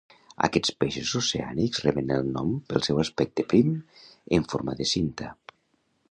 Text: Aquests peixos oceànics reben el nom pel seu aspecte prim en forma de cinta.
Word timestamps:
Aquests 0.45 0.71
peixos 0.83 1.09
oceànics 1.19 1.83
reben 1.83 2.13
el 2.15 2.31
nom 2.37 2.55
pel 2.71 2.85
seu 2.87 3.01
aspecte 3.03 3.45
prim 3.51 3.75
en 4.39 4.47
forma 4.55 4.75
de 4.81 4.89
cinta. 4.93 5.29